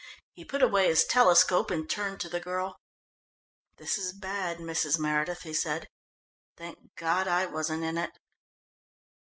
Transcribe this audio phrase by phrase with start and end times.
[0.33, 2.75] He put away his telescope and turned to the girl.
[3.77, 4.97] "This is bad, Mrs.
[4.97, 5.87] Meredith," he said.
[6.57, 8.09] "Thank God I wasn't in it."